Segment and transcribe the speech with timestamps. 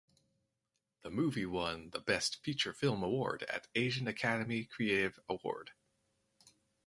[1.03, 5.73] The movie won the Best Feature Film Award at Asian Academy Creative Award.